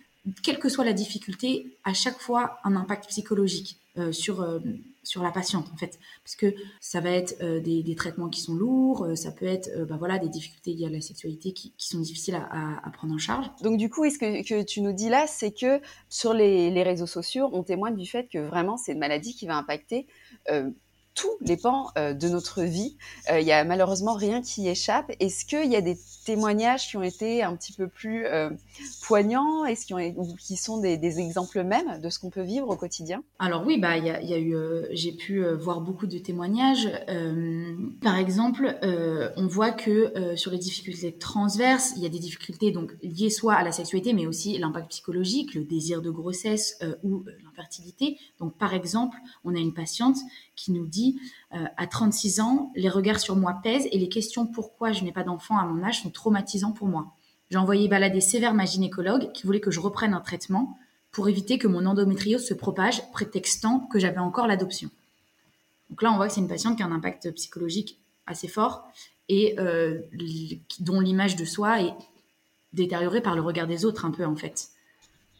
quelle 0.43 0.59
que 0.59 0.69
soit 0.69 0.85
la 0.85 0.93
difficulté, 0.93 1.77
à 1.83 1.93
chaque 1.93 2.19
fois 2.19 2.59
un 2.63 2.75
impact 2.75 3.07
psychologique 3.07 3.77
euh, 3.97 4.11
sur, 4.11 4.41
euh, 4.41 4.59
sur 5.03 5.23
la 5.23 5.31
patiente 5.31 5.65
en 5.73 5.77
fait. 5.77 5.99
Parce 6.23 6.35
que 6.35 6.53
ça 6.79 6.99
va 6.99 7.09
être 7.09 7.35
euh, 7.41 7.59
des, 7.59 7.81
des, 7.81 7.95
traitements 7.95 8.29
qui 8.29 8.39
sont 8.39 8.53
lourds, 8.53 9.07
ça 9.15 9.31
peut 9.31 9.47
être 9.47 9.69
bah, 9.85 9.95
voilà, 9.97 10.19
des 10.19 10.29
difficultés 10.29 10.73
liées 10.73 10.85
à 10.85 10.89
la 10.89 11.01
sexualité 11.01 11.53
qui, 11.53 11.73
sont 11.77 11.99
difficiles 11.99 12.35
à, 12.35 12.85
à, 12.85 12.89
prendre 12.91 13.13
en 13.13 13.17
charge. 13.17 13.47
Donc 13.63 13.77
du 13.77 13.89
coup, 13.89 14.07
ce 14.09 14.17
que, 14.19 14.47
que 14.47 14.63
tu 14.63 14.81
nous 14.81 14.93
dis 14.93 15.09
là, 15.09 15.25
c'est 15.27 15.51
que 15.51 15.81
sur 16.09 16.33
les, 16.33 16.69
les, 16.69 16.83
réseaux 16.83 17.07
sociaux, 17.07 17.49
on 17.51 17.63
témoigne 17.63 17.95
du 17.95 18.05
fait 18.05 18.27
que 18.31 18.37
vraiment 18.37 18.77
c'est 18.77 18.91
une 18.93 18.99
maladie 18.99 19.33
qui 19.33 19.47
va 19.47 19.57
impacter 19.57 20.07
les 21.41 21.57
pans 21.57 21.89
euh, 21.97 22.13
de 22.13 22.29
notre 22.29 22.63
vie. 22.63 22.95
Euh, 23.31 23.39
il 23.39 23.47
y 23.47 23.51
a 23.51 23.63
malheureusement 23.63 24.13
rien 24.13 24.41
qui 24.41 24.67
échappe. 24.67 25.11
Est-ce 25.19 25.45
qu'il 25.45 25.71
y 25.71 25.75
a 25.75 25.81
des 25.81 25.97
témoignages 26.25 26.87
qui 26.87 26.97
ont 26.97 27.03
été 27.03 27.43
un 27.43 27.55
petit 27.55 27.73
peu 27.73 27.87
plus 27.87 28.25
euh, 28.25 28.49
poignants? 29.03 29.65
Est-ce 29.65 29.85
qui 29.85 30.57
sont 30.57 30.79
des, 30.79 31.19
exemples 31.19 31.63
même 31.63 31.99
de 31.99 32.09
ce 32.09 32.19
qu'on 32.19 32.29
peut 32.29 32.41
vivre 32.41 32.69
au 32.69 32.75
quotidien? 32.75 33.23
Alors 33.39 33.65
oui, 33.65 33.77
bah 33.77 33.97
y 33.97 34.05
y 34.05 34.33
a, 34.33 34.39
eu, 34.39 34.55
j'ai 34.91 35.11
pu 35.11 35.43
voir 35.43 35.81
beaucoup 35.81 36.07
de 36.07 36.17
témoignages. 36.17 36.89
par 38.01 38.17
exemple, 38.17 38.77
on 38.81 39.47
voit 39.47 39.71
que 39.71 40.35
sur 40.35 40.51
les 40.51 40.57
difficultés 40.57 41.11
transverses, 41.17 41.93
il 41.97 42.03
y 42.03 42.05
a 42.05 42.09
des 42.09 42.19
difficultés 42.19 42.71
donc 42.71 42.95
liées 43.03 43.29
soit 43.29 43.55
à 43.55 43.63
la 43.63 43.71
sexualité, 43.71 44.13
mais 44.13 44.25
aussi 44.25 44.57
l'impact 44.57 44.89
psychologique, 44.89 45.53
le 45.53 45.63
désir 45.63 46.01
de 46.01 46.09
grossesse 46.09 46.79
ou 47.03 47.25
Donc 48.39 48.57
par 48.57 48.73
exemple, 48.73 49.17
on 49.43 49.55
a 49.55 49.59
une 49.59 49.73
patiente 49.73 50.17
qui 50.55 50.71
nous 50.71 50.85
dit 50.85 51.19
euh, 51.53 51.65
à 51.77 51.87
36 51.87 52.39
ans, 52.39 52.71
les 52.75 52.89
regards 52.89 53.19
sur 53.19 53.35
moi 53.35 53.59
pèsent 53.63 53.87
et 53.91 53.97
les 53.97 54.09
questions 54.09 54.45
pourquoi 54.45 54.91
je 54.91 55.03
n'ai 55.03 55.11
pas 55.11 55.23
d'enfant 55.23 55.57
à 55.57 55.65
mon 55.65 55.83
âge 55.83 56.01
sont 56.01 56.09
traumatisants 56.09 56.71
pour 56.71 56.87
moi. 56.87 57.13
J'ai 57.49 57.57
envoyé 57.57 57.87
balader 57.87 58.21
sévère 58.21 58.53
ma 58.53 58.65
gynécologue 58.65 59.31
qui 59.33 59.45
voulait 59.45 59.59
que 59.59 59.71
je 59.71 59.79
reprenne 59.79 60.13
un 60.13 60.21
traitement 60.21 60.77
pour 61.11 61.27
éviter 61.27 61.57
que 61.57 61.67
mon 61.67 61.85
endométriose 61.85 62.45
se 62.45 62.53
propage, 62.53 63.01
prétextant 63.11 63.79
que 63.79 63.99
j'avais 63.99 64.19
encore 64.19 64.47
l'adoption. 64.47 64.89
Donc 65.89 66.01
là, 66.01 66.11
on 66.13 66.15
voit 66.15 66.27
que 66.27 66.33
c'est 66.33 66.39
une 66.39 66.47
patiente 66.47 66.77
qui 66.77 66.83
a 66.83 66.85
un 66.85 66.91
impact 66.93 67.31
psychologique 67.31 67.99
assez 68.25 68.47
fort 68.47 68.87
et 69.27 69.59
euh, 69.59 69.99
dont 70.79 71.01
l'image 71.01 71.35
de 71.35 71.43
soi 71.43 71.81
est 71.81 71.93
détériorée 72.73 73.21
par 73.21 73.35
le 73.35 73.41
regard 73.41 73.67
des 73.67 73.85
autres 73.85 74.05
un 74.05 74.11
peu 74.11 74.25
en 74.25 74.35
fait. 74.35 74.69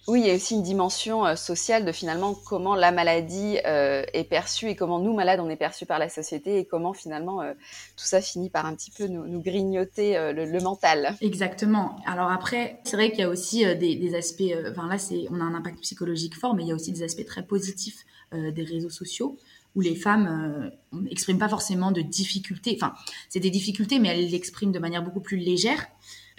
Oui, 0.08 0.22
il 0.22 0.28
y 0.28 0.32
a 0.32 0.34
aussi 0.34 0.56
une 0.56 0.64
dimension 0.64 1.26
euh, 1.26 1.36
sociale 1.36 1.86
de 1.86 1.92
finalement 1.92 2.34
comment 2.34 2.76
la 2.76 2.92
maladie 2.92 3.60
euh, 3.66 4.04
est 4.14 4.24
perçue 4.24 4.68
et 4.68 4.76
comment 4.76 5.00
nous, 5.00 5.14
malades, 5.14 5.40
on 5.40 5.50
est 5.50 5.56
perçus 5.56 5.86
par 5.86 6.00
la 6.00 6.10
société 6.10 6.58
et 6.58 6.66
comment 6.66 6.94
finalement 6.94 7.42
euh, 7.42 7.54
tout 7.96 8.06
ça 8.06 8.20
finit 8.20 8.50
par 8.50 8.66
un 8.66 8.74
petit 8.76 8.90
peu 8.90 9.06
nous, 9.06 9.42
grignoter 9.42 10.16
le, 10.34 10.62
mental. 10.62 11.16
Exactement. 11.22 11.98
Alors 12.06 12.32
après, 12.32 12.80
c'est 12.84 12.96
vrai 12.96 13.12
qu'il 13.12 13.20
y 13.20 13.24
a 13.24 13.30
aussi 13.30 13.64
des, 13.76 13.96
des, 13.96 14.16
aspects, 14.16 14.44
enfin 14.70 14.88
là, 14.88 14.98
on 15.30 15.40
a 15.40 15.44
un 15.44 15.56
impact 15.56 15.80
psychologique 15.82 16.36
fort, 16.36 16.56
mais 16.56 16.64
il 16.64 16.70
y 16.70 16.72
a 16.72 16.76
aussi 16.76 16.92
des 16.92 17.04
aspects 17.04 17.26
très 17.26 17.44
positifs 17.44 18.06
des 18.32 18.64
réseaux 18.64 18.90
sociaux 18.90 19.38
où 19.76 19.82
les 19.82 19.96
femmes 19.96 20.72
n'expriment 20.92 21.40
pas 21.40 21.50
forcément 21.50 21.92
de 21.92 22.02
difficultés. 22.02 22.78
Enfin, 22.80 22.94
c'est 23.30 23.40
des 23.40 23.50
difficultés, 23.50 24.00
mais 24.00 24.10
elles 24.10 24.30
l'expriment 24.30 24.72
de 24.72 24.80
manière 24.80 25.04
beaucoup 25.04 25.22
plus 25.22 25.38
légère. 25.38 25.88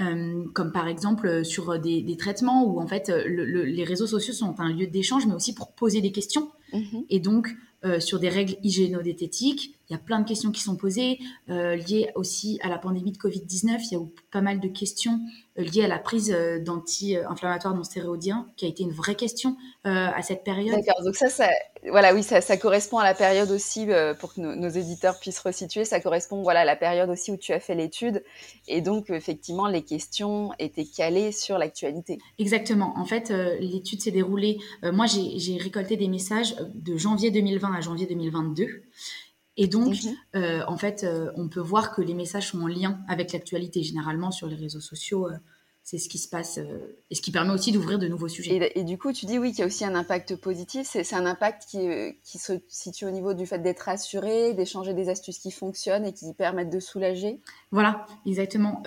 Euh, 0.00 0.44
comme 0.54 0.72
par 0.72 0.88
exemple 0.88 1.26
euh, 1.26 1.44
sur 1.44 1.78
des, 1.78 2.02
des, 2.02 2.16
traitements 2.16 2.64
où 2.64 2.80
en 2.80 2.86
fait 2.86 3.10
euh, 3.10 3.24
le, 3.26 3.44
les 3.64 3.84
réseaux 3.84 4.06
sociaux 4.06 4.32
sont 4.32 4.54
un 4.58 4.72
lieu 4.72 4.86
d'échange, 4.86 5.26
mais 5.26 5.34
aussi 5.34 5.54
pour 5.54 5.72
poser 5.72 6.00
des 6.00 6.12
questions. 6.12 6.50
Mm-hmm. 6.72 7.04
Et 7.10 7.20
donc 7.20 7.54
euh, 7.84 8.00
sur 8.00 8.18
des 8.18 8.28
règles 8.28 8.56
hygiéno-diététiques, 8.62 9.74
il 9.92 9.96
y 9.96 10.00
a 10.00 10.02
plein 10.02 10.20
de 10.20 10.26
questions 10.26 10.50
qui 10.50 10.62
sont 10.62 10.74
posées 10.74 11.18
euh, 11.50 11.76
liées 11.76 12.10
aussi 12.14 12.58
à 12.62 12.70
la 12.70 12.78
pandémie 12.78 13.12
de 13.12 13.18
Covid-19. 13.18 13.80
Il 13.82 13.92
y 13.92 13.96
a 13.96 14.00
eu 14.00 14.08
pas 14.30 14.40
mal 14.40 14.58
de 14.58 14.68
questions 14.68 15.20
euh, 15.58 15.62
liées 15.62 15.84
à 15.84 15.88
la 15.88 15.98
prise 15.98 16.34
d'anti-inflammatoires 16.64 17.74
non 17.74 17.84
stéroïdiens, 17.84 18.46
qui 18.56 18.64
a 18.64 18.68
été 18.68 18.84
une 18.84 18.92
vraie 18.92 19.16
question 19.16 19.56
à 19.84 20.22
cette 20.22 20.44
période. 20.44 20.76
D'accord. 20.76 21.02
Donc 21.04 21.16
ça, 21.16 21.28
ça, 21.28 21.48
voilà, 21.90 22.14
oui, 22.14 22.22
ça, 22.22 22.40
ça, 22.40 22.56
correspond 22.56 22.98
à 22.98 23.04
la 23.04 23.14
période 23.14 23.50
aussi 23.50 23.88
pour 24.20 24.32
que 24.32 24.40
nos, 24.40 24.54
nos, 24.54 24.68
éditeurs 24.68 25.18
puissent 25.18 25.40
resituer. 25.40 25.84
Ça 25.84 25.98
correspond, 25.98 26.40
voilà, 26.42 26.60
à 26.60 26.64
la 26.64 26.76
période 26.76 27.10
aussi 27.10 27.32
où 27.32 27.36
tu 27.36 27.52
as 27.52 27.58
fait 27.58 27.74
l'étude, 27.74 28.22
et 28.68 28.80
donc 28.80 29.10
effectivement, 29.10 29.66
les 29.66 29.82
questions 29.82 30.52
étaient 30.60 30.84
calées 30.84 31.32
sur 31.32 31.58
l'actualité. 31.58 32.18
Exactement. 32.38 32.94
En 32.96 33.04
fait, 33.04 33.30
l'étude 33.58 34.00
s'est 34.00 34.12
déroulée. 34.12 34.58
moi, 34.84 35.06
j'ai 35.06 35.56
récolté 35.56 35.96
des 35.96 36.08
messages 36.08 36.54
de 36.74 36.96
janvier 36.96 37.32
2020 37.32 37.74
à 37.74 37.80
janvier 37.80 38.06
2022. 38.06 38.84
Et 39.56 39.66
donc, 39.66 39.94
mhm. 40.04 40.14
euh, 40.36 40.62
en 40.66 40.76
fait, 40.76 41.04
euh, 41.04 41.30
on 41.36 41.48
peut 41.48 41.60
voir 41.60 41.94
que 41.94 42.00
les 42.00 42.14
messages 42.14 42.48
sont 42.48 42.62
en 42.62 42.66
lien 42.66 43.00
avec 43.08 43.32
l'actualité. 43.32 43.82
Généralement, 43.82 44.30
sur 44.30 44.46
les 44.46 44.56
réseaux 44.56 44.80
sociaux, 44.80 45.28
euh, 45.28 45.36
c'est 45.84 45.98
ce 45.98 46.08
qui 46.08 46.18
se 46.18 46.28
passe 46.28 46.60
et 47.10 47.14
ce 47.16 47.20
qui 47.20 47.32
permet 47.32 47.52
aussi 47.52 47.72
d'ouvrir 47.72 47.98
de 47.98 48.06
nouveaux 48.06 48.28
sujets. 48.28 48.70
Et, 48.76 48.84
du 48.84 48.98
coup, 48.98 49.12
tu 49.12 49.26
dis 49.26 49.40
oui 49.40 49.50
qu'il 49.50 49.58
y 49.58 49.62
a 49.62 49.66
aussi 49.66 49.84
un 49.84 49.96
impact 49.96 50.36
positif. 50.36 50.86
C'est 50.88 51.14
un 51.16 51.26
impact 51.26 51.64
qui, 51.68 51.88
qui, 52.22 52.38
se 52.38 52.52
situe 52.68 53.04
au 53.04 53.10
niveau 53.10 53.34
du 53.34 53.46
fait 53.46 53.58
d'être 53.58 53.80
rassuré, 53.80 54.54
d'échanger 54.54 54.94
des 54.94 55.08
astuces 55.08 55.40
qui 55.40 55.50
fonctionnent 55.50 56.04
et 56.04 56.12
qui 56.12 56.32
permettent 56.34 56.70
de 56.70 56.78
soulager. 56.78 57.40
Voilà, 57.72 58.06
exactement. 58.26 58.80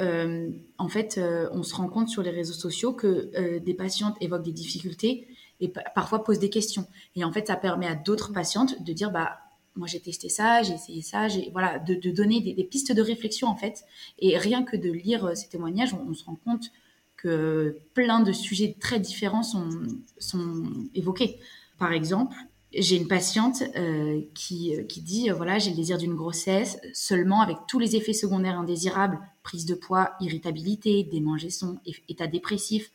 en 0.77 0.87
fait, 0.87 1.19
on 1.51 1.63
se 1.63 1.75
rend 1.75 1.89
compte 1.89 2.07
sur 2.07 2.21
les 2.23 2.31
réseaux 2.31 2.53
sociaux 2.53 2.93
que 2.93 3.57
des 3.57 3.73
patientes 3.73 4.15
évoquent 4.21 4.45
des 4.45 4.53
difficultés 4.53 5.27
et 5.59 5.73
parfois 5.93 6.23
posent 6.23 6.39
des 6.39 6.49
questions. 6.49 6.87
Et 7.17 7.25
en 7.25 7.31
fait, 7.33 7.47
ça 7.47 7.57
permet 7.57 7.87
à 7.87 7.95
d'autres 7.95 8.31
patientes 8.31 8.81
de 8.81 8.93
dire, 8.93 9.11
bah, 9.11 9.37
moi 9.75 9.87
j'ai 9.87 9.99
testé 9.99 10.29
ça, 10.29 10.63
j'ai 10.63 10.73
essayé 10.73 11.01
ça, 11.01 11.27
j'ai 11.27 11.49
voilà, 11.51 11.79
de, 11.79 12.11
donner 12.11 12.41
des, 12.41 12.63
pistes 12.63 12.91
de 12.91 13.01
réflexion 13.01 13.47
en 13.47 13.55
fait. 13.55 13.83
Et 14.19 14.37
rien 14.37 14.63
que 14.63 14.77
de 14.77 14.91
lire 14.91 15.25
euh, 15.25 15.35
ces 15.35 15.49
témoignages, 15.49 15.93
on, 15.93 16.13
se 16.13 16.23
rend 16.23 16.35
compte 16.35 16.71
que 17.17 17.77
plein 17.93 18.19
de 18.21 18.31
sujets 18.31 18.75
très 18.79 18.99
différents 18.99 19.43
sont, 19.43 19.69
sont 20.17 20.63
évoqués. 20.93 21.39
Par 21.77 21.91
exemple, 21.91 22.35
j'ai 22.73 22.97
une 22.97 23.07
patiente 23.07 23.63
euh, 23.75 24.21
qui, 24.33 24.75
euh, 24.75 24.83
qui 24.83 25.01
dit 25.01 25.29
voilà 25.29 25.59
j'ai 25.59 25.69
le 25.71 25.75
désir 25.75 25.97
d'une 25.97 26.15
grossesse 26.15 26.77
seulement 26.93 27.41
avec 27.41 27.57
tous 27.67 27.79
les 27.79 27.95
effets 27.95 28.13
secondaires 28.13 28.57
indésirables 28.57 29.19
prise 29.43 29.65
de 29.65 29.75
poids 29.75 30.11
irritabilité 30.19 31.03
démangeaison 31.03 31.79
état 32.09 32.27
dépressif 32.27 32.91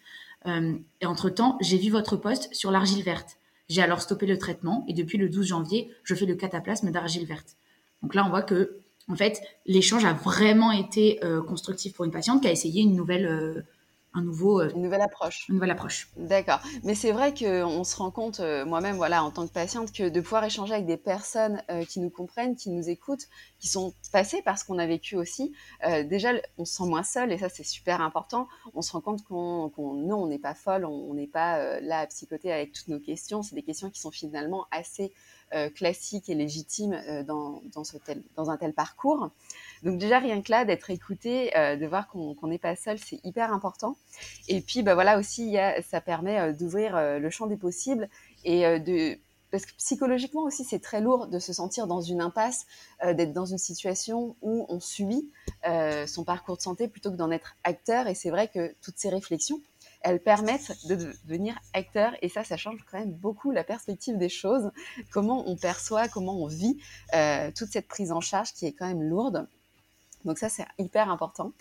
et 0.46 1.04
entre-temps, 1.04 1.58
j'ai 1.60 1.76
vu 1.76 1.90
votre 1.90 2.16
poste 2.16 2.48
sur 2.54 2.70
l'argile 2.70 3.02
verte. 3.02 3.36
J'ai 3.70 3.82
alors 3.82 4.02
stoppé 4.02 4.26
le 4.26 4.36
traitement 4.36 4.84
et 4.88 4.94
depuis 4.94 5.16
le 5.16 5.28
12 5.28 5.46
janvier, 5.46 5.92
je 6.02 6.16
fais 6.16 6.26
le 6.26 6.34
cataplasme 6.34 6.90
d'argile 6.90 7.24
verte. 7.24 7.56
Donc 8.02 8.16
là, 8.16 8.24
on 8.26 8.28
voit 8.28 8.42
que, 8.42 8.80
en 9.06 9.14
fait, 9.14 9.40
l'échange 9.64 10.04
a 10.04 10.12
vraiment 10.12 10.72
été 10.72 11.24
euh, 11.24 11.40
constructif 11.40 11.92
pour 11.92 12.04
une 12.04 12.10
patiente 12.10 12.42
qui 12.42 12.48
a 12.48 12.50
essayé 12.50 12.82
une 12.82 12.96
nouvelle 12.96 13.26
euh, 13.26 13.62
un 14.12 14.22
nouveau 14.22 14.60
euh, 14.60 14.70
une 14.74 14.82
nouvelle 14.82 15.02
approche. 15.02 15.48
une 15.48 15.54
nouvelle 15.56 15.70
approche. 15.70 16.08
D'accord. 16.16 16.60
Mais 16.82 16.94
c'est 16.94 17.12
vrai 17.12 17.32
qu'on 17.32 17.84
se 17.84 17.96
rend 17.96 18.10
compte 18.10 18.40
euh, 18.40 18.64
moi-même 18.64 18.96
voilà 18.96 19.22
en 19.22 19.30
tant 19.30 19.46
que 19.46 19.52
patiente 19.52 19.92
que 19.92 20.08
de 20.08 20.20
pouvoir 20.20 20.44
échanger 20.44 20.74
avec 20.74 20.86
des 20.86 20.96
personnes 20.96 21.62
euh, 21.70 21.84
qui 21.84 22.00
nous 22.00 22.10
comprennent 22.10 22.56
qui 22.56 22.70
nous 22.70 22.88
écoutent 22.88 23.28
qui 23.60 23.68
sont 23.68 23.94
passées 24.12 24.42
par 24.42 24.58
ce 24.58 24.64
qu'on 24.64 24.78
a 24.78 24.86
vécu 24.86 25.16
aussi 25.16 25.52
déjà 26.04 26.32
on 26.58 26.64
se 26.64 26.74
sent 26.74 26.86
moins 26.86 27.02
seul 27.02 27.32
et 27.32 27.38
ça 27.38 27.48
c'est 27.48 27.64
super 27.64 28.00
important. 28.00 28.48
On 28.74 28.82
se 28.82 28.92
rend 28.92 29.00
compte 29.00 29.22
qu'on 29.24 29.70
qu 29.70 29.80
non 29.80 30.22
on 30.22 30.26
n'est 30.26 30.38
pas 30.38 30.54
folle 30.54 30.84
on 30.84 31.14
n'est 31.14 31.26
pas 31.26 31.80
là 31.80 32.00
à 32.00 32.06
psychoter 32.06 32.52
avec 32.52 32.72
toutes 32.72 32.88
nos 32.88 33.00
questions. 33.00 33.42
C'est 33.42 33.54
des 33.54 33.62
questions 33.62 33.90
qui 33.90 34.00
sont 34.00 34.10
finalement 34.10 34.66
assez 34.70 35.12
classiques 35.74 36.28
et 36.28 36.34
légitimes 36.34 37.00
dans, 37.26 37.62
dans, 37.72 37.84
ce 37.84 37.96
tel, 37.98 38.22
dans 38.36 38.50
un 38.50 38.56
tel 38.56 38.72
parcours 38.72 39.30
donc 39.82 39.98
déjà 39.98 40.18
rien 40.18 40.42
que 40.42 40.50
là, 40.50 40.64
d'être 40.64 40.90
écouté, 40.90 41.56
euh, 41.56 41.76
de 41.76 41.86
voir 41.86 42.08
qu'on 42.08 42.46
n'est 42.46 42.58
pas 42.58 42.76
seul, 42.76 42.98
c'est 42.98 43.20
hyper 43.24 43.52
important. 43.52 43.96
Et 44.48 44.60
puis 44.60 44.82
bah 44.82 44.94
voilà 44.94 45.18
aussi, 45.18 45.48
y 45.48 45.58
a, 45.58 45.80
ça 45.82 46.00
permet 46.00 46.38
euh, 46.38 46.52
d'ouvrir 46.52 46.96
euh, 46.96 47.18
le 47.18 47.30
champ 47.30 47.46
des 47.46 47.56
possibles 47.56 48.08
et 48.44 48.66
euh, 48.66 48.78
de 48.78 49.18
parce 49.50 49.66
que 49.66 49.74
psychologiquement 49.78 50.42
aussi 50.42 50.62
c'est 50.62 50.78
très 50.78 51.00
lourd 51.00 51.26
de 51.26 51.40
se 51.40 51.52
sentir 51.52 51.88
dans 51.88 52.00
une 52.00 52.20
impasse, 52.20 52.66
euh, 53.04 53.14
d'être 53.14 53.32
dans 53.32 53.46
une 53.46 53.58
situation 53.58 54.36
où 54.42 54.66
on 54.68 54.78
subit 54.80 55.28
son 56.06 56.24
parcours 56.24 56.56
de 56.56 56.62
santé 56.62 56.88
plutôt 56.88 57.10
que 57.10 57.16
d'en 57.16 57.30
être 57.30 57.56
acteur. 57.64 58.06
Et 58.06 58.14
c'est 58.14 58.30
vrai 58.30 58.48
que 58.48 58.74
toutes 58.80 58.96
ces 58.96 59.08
réflexions, 59.08 59.60
elles 60.02 60.22
permettent 60.22 60.86
de 60.86 60.94
devenir 61.24 61.58
acteur 61.74 62.12
et 62.22 62.28
ça, 62.28 62.44
ça 62.44 62.56
change 62.56 62.84
quand 62.90 62.98
même 62.98 63.12
beaucoup 63.12 63.50
la 63.50 63.64
perspective 63.64 64.16
des 64.16 64.28
choses, 64.28 64.70
comment 65.10 65.48
on 65.48 65.56
perçoit, 65.56 66.08
comment 66.08 66.42
on 66.42 66.46
vit 66.46 66.78
euh, 67.14 67.50
toute 67.56 67.68
cette 67.68 67.88
prise 67.88 68.12
en 68.12 68.20
charge 68.20 68.52
qui 68.52 68.66
est 68.66 68.72
quand 68.72 68.86
même 68.86 69.02
lourde. 69.02 69.46
Donc 70.24 70.38
ça, 70.38 70.48
c'est 70.48 70.66
hyper 70.78 71.10
important. 71.10 71.52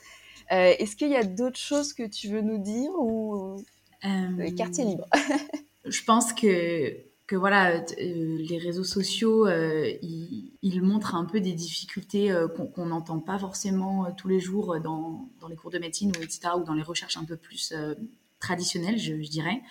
Euh, 0.52 0.74
Est-ce 0.80 0.96
qu'il 0.96 1.10
y 1.10 1.16
a 1.16 1.24
d'autres 1.24 1.60
choses 1.60 1.94
que 1.94 2.04
tu 2.04 2.30
veux 2.30 2.42
nous 2.42 2.58
dire 2.58 2.92
ou 2.98 3.64
euh, 4.06 4.52
quartier 4.56 4.86
libre 4.86 5.06
Je 5.86 6.04
pense 6.04 6.34
que 6.34 7.08
que 7.28 7.36
voilà, 7.36 7.76
euh, 7.76 7.84
les 8.00 8.58
réseaux 8.58 8.84
sociaux, 8.84 9.48
ils, 9.48 10.52
ils, 10.64 10.82
montrent 10.82 11.14
un 11.14 11.26
peu 11.26 11.40
des 11.40 11.54
difficultés 11.54 12.36
qu'on 12.74 12.88
n'entend 12.88 13.20
pas 13.20 13.38
forcément 13.38 14.12
tous 14.14 14.28
les 14.28 14.40
jours 14.40 14.80
dans, 14.80 15.30
dans, 15.40 15.48
les 15.48 15.56
cours 15.56 15.70
de 15.70 15.78
médecine 15.78 16.12
ou 16.18 16.24
etc. 16.24 16.54
ou 16.58 16.64
dans 16.64 16.74
les 16.74 16.82
recherches 16.82 17.18
un 17.18 17.26
peu 17.26 17.38
plus 17.38 17.72
euh, 18.40 18.46
traditionnelles, 18.46 18.98
je, 18.98 19.14
dirais. 19.14 19.62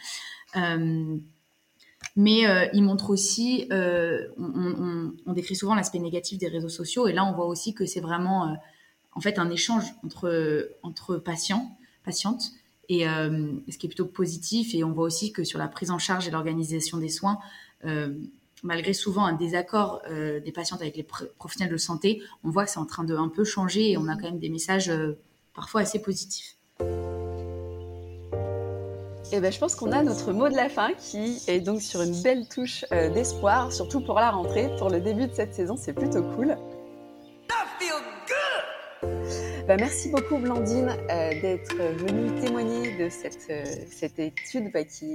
mais 2.17 2.43
ils 2.73 2.83
montrent 2.83 3.11
aussi, 3.11 3.69
on, 3.71 5.13
on, 5.27 5.33
décrit 5.33 5.57
souvent 5.57 5.75
l'aspect 5.75 5.99
négatif 5.99 6.39
des 6.39 6.49
réseaux 6.49 6.69
sociaux 6.69 7.09
et 7.09 7.13
là 7.13 7.25
on 7.25 7.33
voit 7.33 7.47
aussi 7.47 7.75
que 7.75 7.87
c'est 7.87 8.01
vraiment 8.01 8.57
en 9.13 9.21
fait 9.21 9.39
un 9.39 9.51
échange 9.51 9.85
entre, 10.05 10.71
entre 10.83 11.17
patients, 11.17 11.77
patientes, 12.05 12.53
et 12.89 13.09
euh, 13.09 13.53
ce 13.69 13.79
qui 13.79 13.87
est 13.87 13.89
plutôt 13.89 14.07
positif. 14.07 14.75
Et 14.75 14.85
on 14.85 14.93
voit 14.93 15.05
aussi 15.05 15.33
que 15.33 15.45
sur 15.45 15.59
la 15.59 15.69
prise 15.69 15.91
en 15.91 15.99
charge 15.99 16.27
et 16.27 16.31
l'organisation 16.31 16.99
des 16.99 17.09
soins, 17.09 17.39
euh, 17.85 18.15
malgré 18.63 18.93
souvent 18.93 19.25
un 19.25 19.35
désaccord 19.35 20.03
euh, 20.11 20.41
des 20.41 20.53
patientes 20.53 20.81
avec 20.81 20.97
les 20.97 21.03
professionnels 21.03 21.73
de 21.73 21.79
santé, 21.79 22.23
on 22.45 22.51
voit 22.51 22.65
que 22.65 22.71
c'est 22.71 22.79
en 22.79 22.87
train 22.87 23.05
de 23.05 23.15
un 23.15 23.29
peu 23.29 23.45
changer 23.45 23.93
et 23.93 23.97
on 23.97 24.09
a 24.09 24.15
quand 24.15 24.31
même 24.31 24.39
des 24.39 24.51
messages 24.51 24.89
euh, 24.89 25.19
parfois 25.55 25.83
assez 25.83 26.01
positifs. 26.01 26.57
Et 29.31 29.41
ben, 29.41 29.53
je 29.53 29.59
pense 29.59 29.75
qu'on 29.75 29.93
a 29.93 30.03
notre 30.03 30.33
mot 30.33 30.49
de 30.49 30.57
la 30.57 30.71
fin 30.71 30.91
qui 30.99 31.43
est 31.49 31.61
donc 31.61 31.83
sur 31.83 32.01
une 32.01 32.23
belle 32.23 32.47
touche 32.49 32.87
euh, 32.93 33.11
d'espoir, 33.11 33.71
surtout 33.73 34.01
pour 34.01 34.15
la 34.15 34.31
rentrée, 34.31 34.71
pour 34.79 34.89
le 34.89 35.01
début 35.01 35.27
de 35.27 35.35
cette 35.35 35.55
saison, 35.55 35.77
c'est 35.77 35.93
plutôt 35.93 36.23
cool. 36.35 36.57
Bah, 39.69 39.77
merci 39.79 40.09
beaucoup 40.09 40.39
Blandine 40.39 40.97
euh, 41.11 41.41
d'être 41.43 41.77
venue 41.77 42.41
témoigner 42.41 42.97
de 42.97 43.11
cette, 43.11 43.49
euh, 43.51 43.63
cette 43.91 44.19
étude 44.19 44.73
bah, 44.73 44.83
qui, 44.83 45.13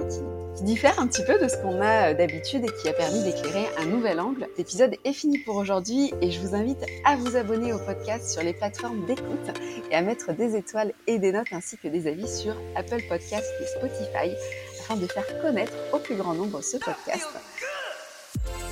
qui, 0.56 0.62
diffère 0.62 1.00
un 1.00 1.08
petit 1.08 1.24
peu 1.24 1.36
de 1.42 1.48
ce 1.48 1.56
qu'on 1.56 1.80
a 1.80 2.12
euh, 2.12 2.14
d'habitude 2.14 2.64
et 2.64 2.70
qui 2.80 2.88
a 2.88 2.92
permis 2.92 3.24
d'éclairer 3.24 3.66
un 3.78 3.86
nouvel 3.86 4.20
angle. 4.20 4.46
L'épisode 4.56 4.94
est 5.04 5.12
fini 5.12 5.38
pour 5.40 5.56
aujourd'hui 5.56 6.14
et 6.20 6.30
je 6.30 6.38
vous 6.38 6.54
invite 6.54 6.78
à 7.04 7.16
vous 7.16 7.34
abonner 7.34 7.72
au 7.72 7.80
podcast 7.80 8.30
sur 8.30 8.44
les 8.44 8.52
plateformes 8.52 9.04
d'écoute 9.06 9.50
et 9.90 9.94
à 9.96 10.02
mettre 10.02 10.32
des 10.32 10.54
étoiles 10.54 10.92
et 11.08 11.18
des 11.18 11.32
notes 11.32 11.52
ainsi 11.52 11.76
que 11.76 11.88
des 11.88 12.06
avis 12.06 12.28
sur 12.28 12.54
Apple 12.76 13.02
Podcasts 13.08 13.52
et 13.60 13.66
Spotify 13.66 14.36
afin 14.78 14.94
de 14.94 15.08
faire 15.08 15.26
connaître 15.42 15.74
au 15.92 15.98
plus 15.98 16.14
grand 16.14 16.34
nombre 16.34 16.62
ce 16.62 16.76
podcast. 16.76 17.26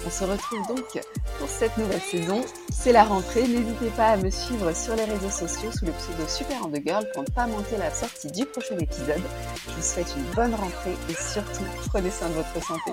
On 0.05 0.11
se 0.11 0.25
retrouve 0.25 0.67
donc 0.67 1.01
pour 1.39 1.49
cette 1.49 1.77
nouvelle 1.77 2.01
saison. 2.01 2.45
C'est 2.73 2.93
la 2.93 3.05
rentrée. 3.05 3.43
N'hésitez 3.43 3.91
pas 3.97 4.09
à 4.09 4.17
me 4.17 4.31
suivre 4.31 4.75
sur 4.75 4.97
les 4.97 5.05
réseaux 5.05 5.31
sociaux 5.31 5.71
sous 5.71 5.87
le 5.87 5.93
pseudo 5.93 6.27
Super 6.29 6.59
Girl 6.85 7.07
pour 7.13 7.23
ne 7.23 7.31
pas 7.31 7.47
manquer 7.47 7.77
la 7.79 7.91
sortie 7.93 8.31
du 8.33 8.45
prochain 8.47 8.79
épisode. 8.79 9.23
Je 9.69 9.73
vous 9.73 9.83
souhaite 9.83 10.13
une 10.17 10.35
bonne 10.35 10.55
rentrée 10.55 10.97
et 11.09 11.15
surtout 11.15 11.65
prenez 11.89 12.11
soin 12.11 12.29
de 12.29 12.35
votre 12.35 12.67
santé. 12.67 12.93